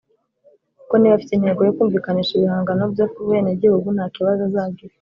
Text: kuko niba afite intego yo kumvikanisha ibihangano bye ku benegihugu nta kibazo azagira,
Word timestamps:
kuko 0.79 0.93
niba 0.97 1.15
afite 1.17 1.33
intego 1.35 1.61
yo 1.67 1.75
kumvikanisha 1.77 2.31
ibihangano 2.35 2.83
bye 2.93 3.05
ku 3.13 3.19
benegihugu 3.29 3.87
nta 3.95 4.05
kibazo 4.15 4.41
azagira, 4.49 4.89